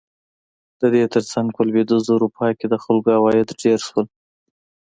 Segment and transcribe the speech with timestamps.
[0.79, 4.05] د دې ترڅنګ په لوېدیځه اروپا کې د خلکو عواید ډېر شول.